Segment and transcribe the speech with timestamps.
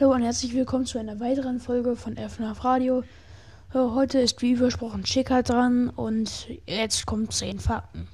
[0.00, 3.02] Hallo und herzlich willkommen zu einer weiteren Folge von FNAF Radio.
[3.74, 8.06] Äh, Heute ist wie versprochen Chica dran und jetzt kommen 10 Fakten.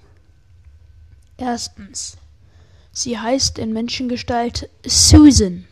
[1.37, 2.17] Erstens.
[2.91, 5.67] Sie heißt in Menschengestalt Susan.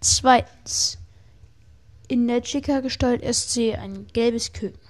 [0.00, 0.96] Zweitens.
[2.06, 4.80] In der Chica-Gestalt ist sie ein gelbes Küken.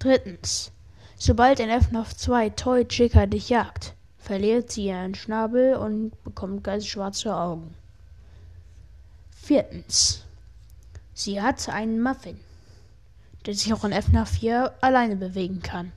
[0.00, 0.70] Drittens.
[1.16, 6.86] Sobald in FNAF 2 Toy Chica dich jagt, verliert sie ihren Schnabel und bekommt ganz
[6.86, 7.74] schwarze Augen.
[9.48, 10.24] Viertens.
[11.14, 12.38] Sie hat einen Muffin,
[13.46, 15.90] der sich auch in FNAF 4 alleine bewegen kann.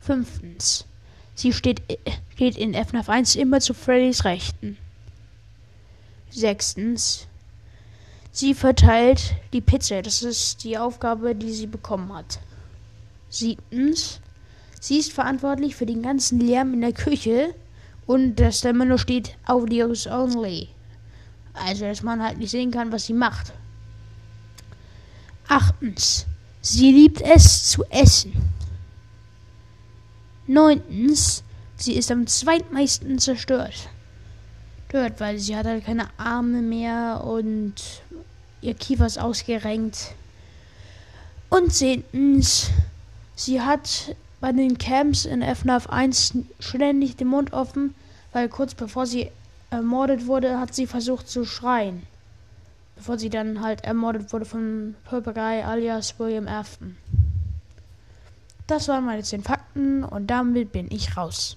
[0.00, 0.84] Fünftens.
[1.36, 1.82] Sie steht,
[2.34, 4.76] steht in FNAF 1 immer zu Freddys Rechten.
[6.30, 7.28] Sechstens.
[8.32, 10.02] Sie verteilt die Pizza.
[10.02, 12.40] Das ist die Aufgabe, die sie bekommen hat.
[13.30, 14.18] Siebtens.
[14.80, 17.54] Sie ist verantwortlich für den ganzen Lärm in der Küche
[18.04, 20.70] und dass da immer nur steht Audios only.
[21.54, 23.52] Also, dass man halt nicht sehen kann, was sie macht.
[25.48, 26.26] Achtens.
[26.60, 28.32] Sie liebt es zu essen.
[30.46, 31.42] Neuntens.
[31.76, 33.88] Sie ist am zweitmeisten zerstört.
[34.90, 37.74] Dort, weil sie hat halt keine Arme mehr und
[38.60, 40.14] ihr Kiefer ist ausgerenkt.
[41.48, 42.70] Und zehntens.
[43.34, 47.94] Sie hat bei den Camps in FNAF 1 ständig den Mund offen,
[48.32, 49.30] weil kurz bevor sie
[49.72, 52.02] ermordet wurde, hat sie versucht zu schreien.
[52.94, 56.96] Bevor sie dann halt ermordet wurde von Purple Guy alias William Afton.
[58.66, 61.56] Das waren meine 10 Fakten und damit bin ich raus.